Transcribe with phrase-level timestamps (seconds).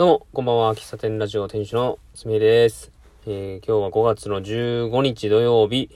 [0.00, 0.74] どうも、こんばんは。
[0.74, 2.90] 喫茶店ラジオ店主のすみえです。
[3.26, 5.90] えー、今日は5月の15日土曜日、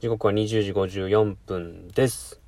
[0.00, 2.40] 時刻は20時54分です。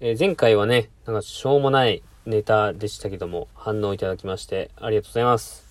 [0.00, 5.64] えー前回はね、なんかしょうもないネタでしたけども、反応いただきまして、ありがとうございます。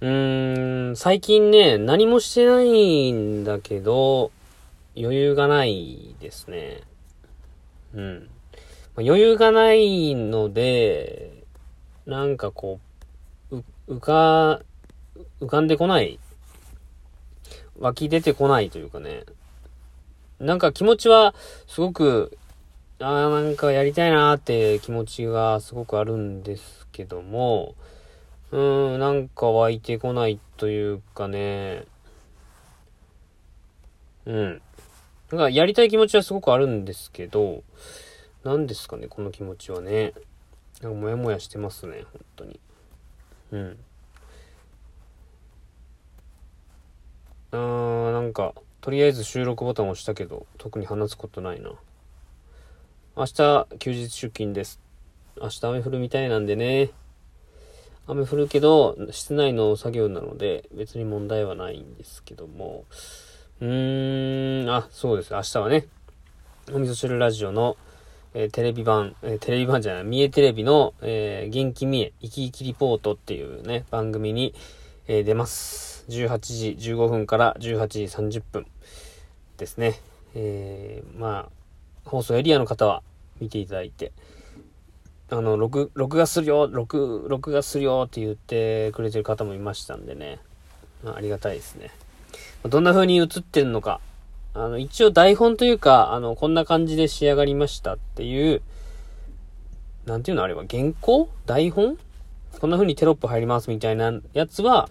[0.00, 4.32] うーん、最近ね、何もしてないんだけど、
[4.96, 6.80] 余裕がないですね。
[7.94, 8.28] うん。
[8.96, 11.33] ま余裕がないので、
[12.06, 12.80] なんかこ
[13.50, 14.60] う、う、浮か、
[15.40, 16.18] 浮かんでこない。
[17.78, 19.24] 湧き出てこないというかね。
[20.38, 21.34] なんか気持ちは
[21.66, 22.36] すごく、
[23.00, 27.74] ああ、なんかやりたいなーって気持ちがすごくあるんですけども、
[28.52, 31.86] うーん、なんか湧いてこないというかね、
[34.26, 34.62] うん。
[35.30, 37.62] なんかやりたい気持ちはすごくあるんですけど、
[38.44, 40.12] 何ですかね、この気持ちはね。
[40.84, 42.60] なんかモヤモヤしてますね、本当に。
[43.52, 43.78] うん。
[47.52, 51.70] あー、なんか、とりあえず収録ボタン押したけど、特に話すことないな。
[53.16, 54.78] 明日、休日出勤です。
[55.40, 56.90] 明日雨降るみたいなんでね。
[58.06, 62.84] 雨降るけど、室内の作業なので、別に問題はないんですけども。
[63.62, 65.32] うーん、あ、そうです。
[65.32, 65.86] 明日はね、
[66.70, 67.78] お味噌汁ラジオの、
[68.34, 74.54] えーテレビ版、えーテレビ版じゃない、三重テレビの、えー元気三重、生き生きリポートっていうね、番組に、
[75.06, 76.04] え出ます。
[76.08, 78.66] 18時15分から18時30分
[79.56, 80.00] ですね。
[80.34, 83.02] えまあ、放送エリアの方は
[83.40, 84.12] 見ていただいて、
[85.30, 90.38] あの、録、録画するよ、録、録画するよって言ってくれてる方もいましたんでね。
[91.02, 91.90] まあ、ありがたいですね。
[92.64, 94.00] どんな風に映ってるのか、
[94.54, 98.62] あの、一応台本というか、あの、こんな感じで仕上がりましたっていう、
[100.06, 101.28] なんていうのあれは、原稿？
[101.44, 101.98] 台本？
[102.60, 104.88] こんな風にテロップ入りますみたいなやつは、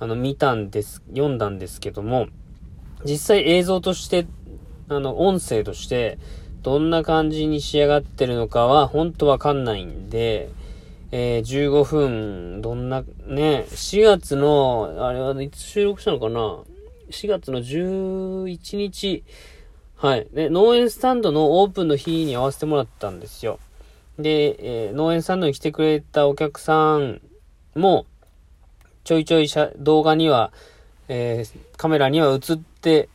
[0.00, 2.28] あの、見たんです、読んだんですけども、
[3.04, 4.26] 実際映像として、
[4.88, 6.18] あの、音声として、
[6.62, 10.48] どんな感じに仕上がってるのかは、ほんとわかんないんで、
[11.10, 16.60] えー、15分、どんな、ね、4月の、あれはいつ収録したのかな？
[17.12, 19.24] ?4 月の11日、
[19.96, 20.26] はい。
[20.32, 23.60] で、農園スタンドのオープンの日に合わせてもらったんですよ。
[24.18, 27.20] で、えー農園スタンドに来てくれたお客さん
[27.76, 28.06] も、
[29.04, 30.52] ちょいちょい動画には、
[31.06, 33.08] えーカメラには映って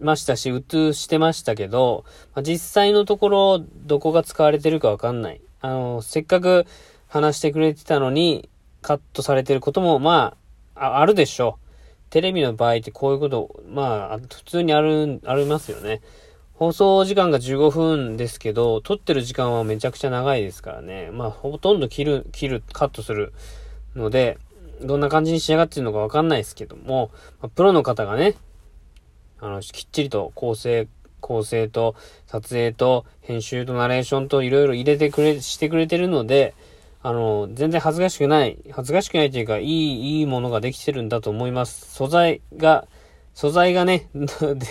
[0.00, 5.40] ましたし、映してましたけど、まあ実際のところ、どこが使われてるかわかんない。
[5.60, 6.66] あの、せっかく
[7.08, 8.48] 話してくれてたのに、
[8.80, 10.36] カットされてることも、ま、
[10.74, 11.63] ああるでしょう。
[12.14, 16.00] テレビの場合ってこういうこと、まあ、普通にある、ありますよね。
[16.52, 21.10] 放送時間が15分ですけど、撮ってる時間はめちゃくちゃ長いですからね。
[21.12, 23.32] まあ、ほとんど切る、切る、カットする
[23.96, 24.38] ので、
[24.80, 27.10] どんな感じに仕上がってるのかわかんないですけども、
[27.40, 28.36] まあプロの方がね、
[29.40, 30.86] あの、きっちりと構成、
[31.18, 31.96] 構成と
[32.26, 36.54] 撮影と編集とナレーションといろいろ入れてくれ、してくれてるので、
[37.06, 41.94] あの、全然恥ずかしくない、恥ずかしくないというか、いい、いいものができてるんだと思います。
[41.94, 42.88] 素材が、
[43.34, 44.08] 素材がね、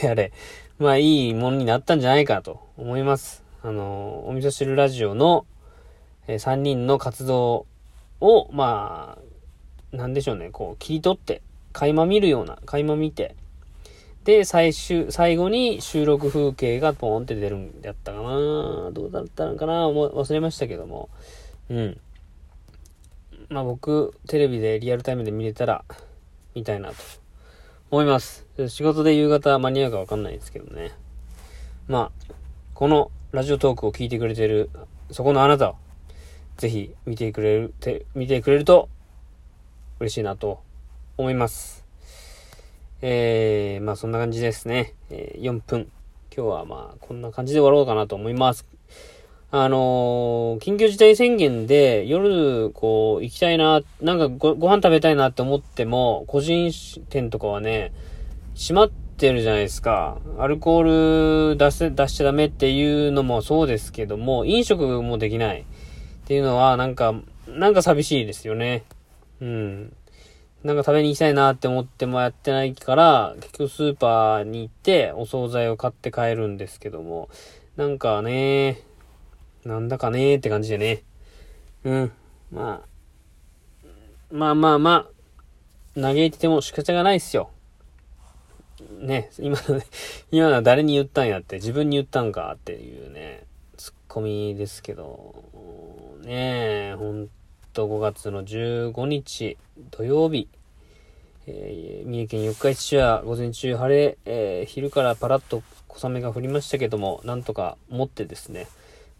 [0.02, 0.32] であれ、
[0.80, 3.44] まあいいものになったんじゃないかと思います。
[3.62, 5.46] あの、お味噌汁ラジオの、
[6.28, 7.68] え3人の活動
[8.20, 9.20] を、ま
[9.94, 13.36] あ、なんでしょうね、こう、切り取って、垣間見るような、垣間見て、
[14.24, 21.10] で、最終、最後に収録風景がポーンって出るんやったかなどうだったのかな忘れましたけども。
[21.70, 22.00] うん。
[23.54, 25.86] まあ僕、テレビでリアルタイムで見れたら、
[26.56, 26.96] 見たいなと
[27.92, 28.48] 思います。
[28.68, 30.92] 仕事で夕方間に合うかわかんないですけどね。
[31.88, 32.34] まあ、
[32.74, 34.72] このラジオトークを聞いてくれてる、
[35.12, 35.76] そこのあなたは、
[36.58, 38.90] ぜひ見てくれる、て見てくれると
[40.00, 40.64] 嬉しいなと
[41.18, 41.86] 思います。
[43.04, 44.96] えー、まあそんな感じですね。
[45.12, 45.92] えー4分。
[46.36, 48.66] 今日はまあこんな感じで終わろうかなと思います。
[49.56, 56.72] あのー緊急事態宣言で夜こう行きたいな、なんかごご飯食べたいなって思っても、個人
[57.10, 57.94] 店とかはね、
[58.56, 60.18] 閉まってるじゃないですか。
[60.40, 65.66] アルコール出せ、出しちゃダメっていうのもそうですけども、飲食もできないっ
[66.26, 67.14] ていうのはなんか、
[67.48, 68.86] なんか寂しいですよね。
[69.40, 69.96] うん。
[70.64, 77.30] なんか食べに行きたいなって思ってもやってないから、結局スーパーに行ってお惣菜を買って帰るんですけども、
[77.78, 78.82] なんかね、
[79.66, 81.04] なんだかねって感じでね。
[81.84, 82.12] うん。
[82.52, 85.08] まあ、まあまあま
[85.96, 87.50] あ、嘆いてても仕方がないっすよ。
[89.00, 89.82] ね、今の、
[90.32, 93.44] 今のは誰に言ったんやって、自分に言ったんかっていうね、
[93.78, 95.44] ツッコミですけど、
[96.24, 97.30] ねえ、本
[97.74, 99.58] と5月の15日
[99.92, 100.48] 土曜日、
[101.48, 108.68] えー、三重県四日市市は午前中晴れ、えー、昼からパラッと小雨が降りましたけども、なんとか持ってですね、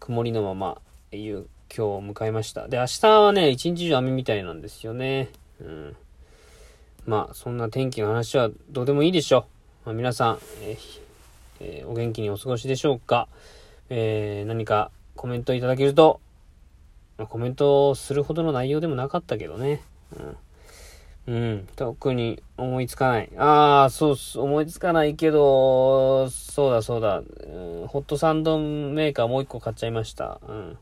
[0.04, 2.68] 曇りのまま、いう今日を迎えました。
[2.68, 5.30] で、明日はね、一日中雨みたいなんですよね。
[5.62, 5.96] うん。
[7.06, 9.46] まあ、そんな天気の話はどうでもいいでしょ
[9.84, 9.86] う。
[9.86, 11.00] まあ、皆さん、えー
[11.60, 13.28] えー、お元気にお過ごしでしょうか。
[13.88, 16.20] えー、何かコメントいただけると、
[17.16, 19.80] まあ、コメントするほどの内容でもなかったけどね。
[20.14, 20.36] うん。
[21.26, 21.68] うん。
[21.76, 23.30] 特に思いつかない。
[23.38, 27.18] ああ、そうす、思いつかないけど、そうだそうだ。
[27.18, 27.22] う
[27.84, 30.40] ん、ホットサンドメーカーもう一個買っちゃいました。
[30.46, 30.78] うん。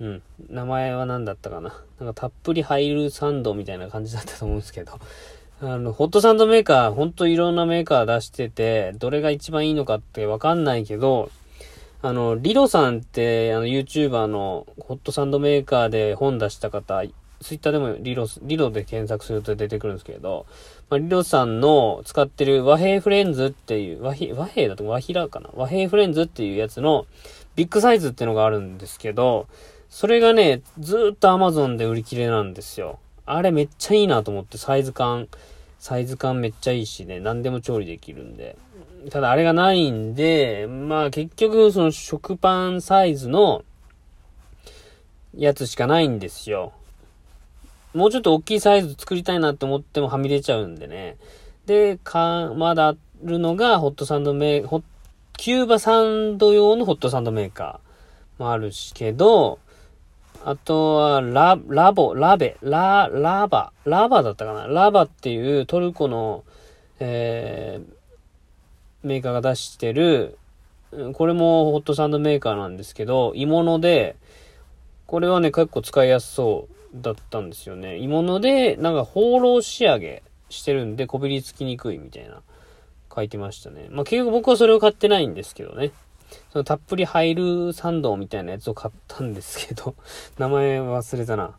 [0.00, 0.22] うん。
[0.48, 1.74] 名前は何だったかな。
[1.98, 4.92] なんかたっぷり入るサンドみたいな感じだったと思うんですけど。
[5.60, 11.30] あの、ホットサンドメーカー、ほんといろんなメーカー出してて、どれが一番いいのかってわかんないけど、
[12.00, 17.02] あの、リロさんって、あの、YouTuber のホットサンドメーカーで本出した方、
[17.40, 20.46] ツイッターでもリロス、リロで検索すると出てくるんですけど、
[20.90, 25.50] まあ、リロさんの使ってる和平フレンズっていう、和平、和平だと和平かな？
[25.54, 27.06] 和平フレンズっていうやつの
[27.54, 29.46] ビッグサイズっていうのがあるんですけど、
[29.88, 32.98] それがね、ずっと Amazon で売り切れなんですよ。
[33.24, 35.28] あれめっちゃいいなと思って、サイズ感、
[35.78, 38.56] サイズ感めっちゃいいしね、何でも調理できるんで。
[39.10, 43.64] ただあれがないんで、まあ結局その食パンサイズの
[45.36, 46.72] やつしかないんですよ。
[47.98, 51.16] もうちょっと大きいサイズ作りたいなって思ってもはみ出ちゃうんでね。
[51.66, 54.84] で、か、まだあるのがホットサンドメー、ホ
[55.36, 59.58] キューバサンド用のホットサンドメーカーもあるしけど、
[60.44, 66.44] あとは、ラ、ラボ、ラベ、ラ、ラバ、ラバだったかなラバっていうトルコの、
[67.00, 70.38] えー、メーカーが出してる、
[71.14, 74.14] これもホットサンドメーカーなんですけど、鋳物で、
[75.08, 77.96] これはね、結構使いやすそうだったんですよね。
[77.98, 82.42] 鋳物で、なんか放浪仕上げしてるんで、こびりつきにくいみたいな、
[83.14, 83.88] 書いてましたね。
[83.90, 85.92] まあ、結局僕はそれを買ってないんですけどね。
[86.52, 89.94] そのたっぷり入るサンドみたいなやつを買ったんですけど、
[90.38, 91.56] 名前忘れたな。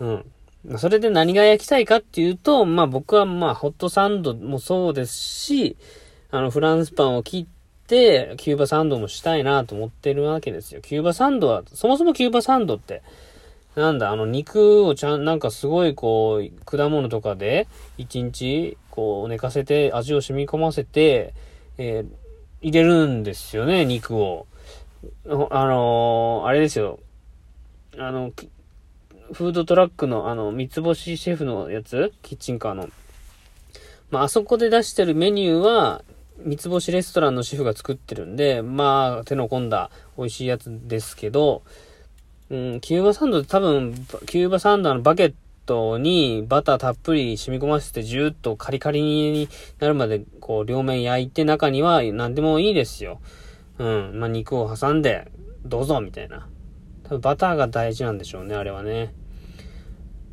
[0.00, 0.32] うん。
[0.76, 5.76] それで何が焼きたいかっていうと、まあ僕はまあホットサンドもそうですし、
[6.30, 10.80] あのフランスパンを切って、キューバサンドもしたいなと思ってるわけですよ。
[10.80, 13.02] キューバサンドは、そもそもキューバサンドって、
[13.76, 17.68] なんだ、あの肉をちゃん、なんかすごいこう、果物とかで、
[17.98, 21.34] 一日、こう、寝かせて、味を染み込ませて、
[21.78, 22.06] えー、
[22.62, 24.46] 入れるんですよね、肉を。
[25.24, 26.98] あのー、あれですよ。
[27.96, 28.32] あの、
[29.32, 32.12] フードトラックの、あの、三つ星シェフのやつ？
[32.22, 32.88] キッチンカーの。
[34.10, 36.02] まあ、あそこで出してるメニューは、
[36.44, 41.62] 三つ星レストランのシェフが作ってるんで、まあ、手の込んだ美味しいやつですけど、
[42.50, 43.94] うん、キューバサンドって多分、
[44.26, 45.34] キューバサンドのバケッ
[45.66, 49.48] トにバターたっぷり染み込ませてジューッとカリカリに
[49.78, 53.20] なるまでこう両面焼いて中には何でもいいですよ。
[53.78, 54.18] うん。
[54.18, 55.30] まあ、肉を挟んで
[55.64, 56.48] どうぞみたいな。
[57.04, 59.14] 多分バターが大事なんでしょうね、あれはね。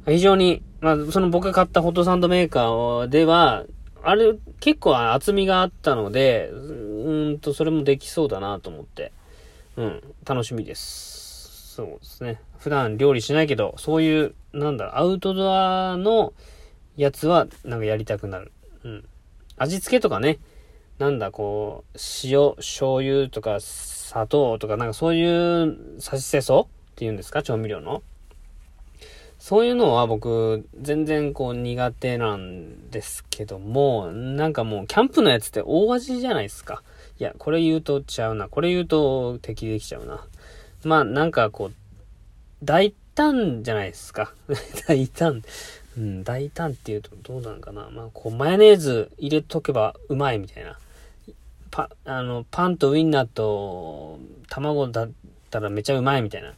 [0.08, 3.66] 非常に、まあ、その僕が買ったホットサンドメーカーでは、
[4.02, 9.12] あれ結構厚みがあったので、うんと、それもできそうだなと思って。
[9.76, 11.17] うん、楽しみです。
[11.78, 12.42] そうですね。
[12.58, 16.34] 普段料理しないけど、そういう、なんだアウトドアの
[16.96, 18.52] やつは、なんかやりたくなる。
[18.84, 19.06] うん。
[19.58, 20.40] 味付けとかね、
[20.98, 27.44] なんだ、こう、塩、醤油とか砂糖とか、なんかそういうさしせそっていうんですか？
[27.44, 28.02] 調味料の。
[29.38, 36.82] そういうのは僕、全然こう苦手なんですけども、なんかもうキャンプのやつって大味じゃないですか。
[37.20, 38.50] いや、これ言うとちゃうな。
[38.50, 40.26] これ言うと敵できちゃうな。
[40.84, 41.74] まあなんかこう、
[42.64, 44.34] 大胆じゃないですか。
[44.88, 45.44] 大胆。
[45.98, 47.90] うん、大胆って言うとどうなのかな。
[47.92, 50.78] まあ、こう、マヨネーズ入れとけばうまいみたいな。
[51.72, 55.10] パ、あの、パンとウインナーと卵だっ
[55.50, 56.54] たらめちゃうまいみたいな。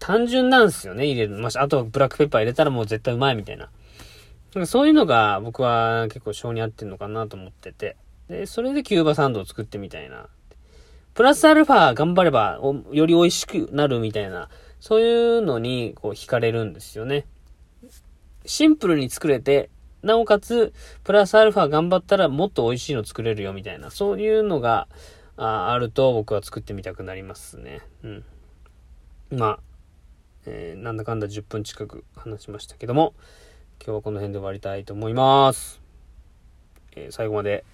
[0.00, 1.36] 単純なんですよね、入れる。
[1.36, 3.68] まあ、あとブラックペッパー入れたらもう絶対うまいみたいな。
[4.66, 7.96] そういうのが僕は結構性に合ってんのかなと思ってて。
[8.28, 10.26] で、それでキューバサンドを作ってみたいな。
[11.14, 12.58] プラスアルファ頑張れば
[12.90, 14.48] より美味しくなるみたいな
[14.82, 17.24] そういうのに、こう、惹かれるんですよね。
[18.44, 19.70] シンプルに作れて、
[20.02, 20.72] なおかつ、
[21.04, 24.88] プラスアルファ頑張ったらもっと美味しいの作れるよ、みたいな、そういうのが、
[25.36, 27.80] あると僕は作ってみたくなりますね。
[28.02, 28.24] うん。
[29.30, 29.60] まあ、
[30.46, 33.14] えー、なんだかんだ10分近く話しましたけども、
[33.78, 35.80] 今日はこの辺で終わりたいと思います。
[36.96, 37.64] えー、最後まで、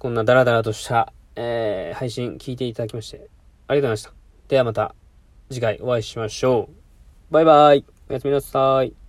[0.00, 3.30] こんなダラダラとした、えー、配信聞いていただきまして、ありがと
[3.74, 4.12] うございました。
[4.48, 4.94] ではまた。
[5.48, 7.32] 次回お会いしましょう。
[7.32, 7.84] バイバイ。
[8.08, 9.05] おやすみなさい。